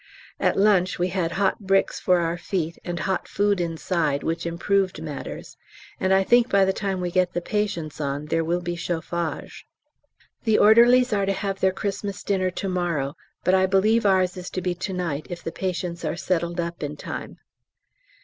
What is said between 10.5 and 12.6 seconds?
orderlies are to have their Xmas dinner